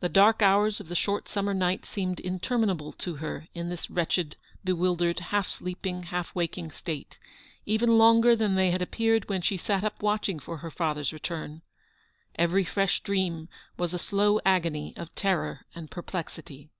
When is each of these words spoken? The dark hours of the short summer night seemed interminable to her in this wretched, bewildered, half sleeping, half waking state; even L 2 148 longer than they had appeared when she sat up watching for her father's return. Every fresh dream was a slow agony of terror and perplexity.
The 0.00 0.08
dark 0.08 0.42
hours 0.42 0.80
of 0.80 0.88
the 0.88 0.96
short 0.96 1.28
summer 1.28 1.54
night 1.54 1.86
seemed 1.86 2.18
interminable 2.18 2.90
to 2.94 3.14
her 3.22 3.46
in 3.54 3.68
this 3.68 3.88
wretched, 3.88 4.34
bewildered, 4.64 5.20
half 5.20 5.46
sleeping, 5.46 6.02
half 6.10 6.34
waking 6.34 6.72
state; 6.72 7.18
even 7.64 7.88
L 7.90 7.94
2 7.98 7.98
148 7.98 7.98
longer 8.32 8.36
than 8.36 8.56
they 8.56 8.72
had 8.72 8.82
appeared 8.82 9.28
when 9.28 9.40
she 9.40 9.56
sat 9.56 9.84
up 9.84 10.02
watching 10.02 10.40
for 10.40 10.56
her 10.56 10.72
father's 10.72 11.12
return. 11.12 11.62
Every 12.34 12.64
fresh 12.64 12.98
dream 13.04 13.48
was 13.76 13.94
a 13.94 13.98
slow 14.00 14.40
agony 14.44 14.92
of 14.96 15.14
terror 15.14 15.66
and 15.72 15.88
perplexity. 15.88 16.70